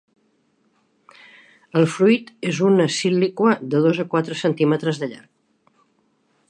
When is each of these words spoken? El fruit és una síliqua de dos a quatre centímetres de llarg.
El 1.81 1.85
fruit 1.97 2.31
és 2.53 2.63
una 2.69 2.89
síliqua 2.97 3.55
de 3.75 3.81
dos 3.87 4.01
a 4.05 4.09
quatre 4.17 4.41
centímetres 4.43 5.03
de 5.05 5.11
llarg. 5.13 5.29